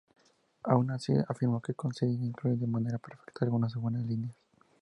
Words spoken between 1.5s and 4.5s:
que consigue incluir de manera perfecta algunas buenas líneas.